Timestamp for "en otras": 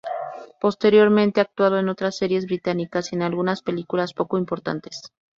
1.77-2.17